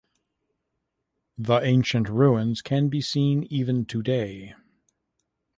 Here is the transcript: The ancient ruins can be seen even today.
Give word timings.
The 1.37 1.59
ancient 1.59 2.09
ruins 2.09 2.63
can 2.63 2.89
be 2.89 3.01
seen 3.01 3.43
even 3.51 3.85
today. 3.85 4.55